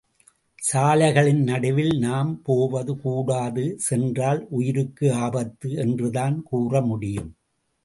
சாலைகளின் 0.61 1.43
நடுவில் 1.43 1.97
நாம் 1.97 2.41
போவது 2.43 2.97
கூடாது 2.97 3.65
சென்றால் 3.79 4.47
உயிருக்கு 4.49 5.13
ஆபத்து 5.13 5.71
என்றுதான் 5.71 6.43
கூறமுடியும். 6.51 7.31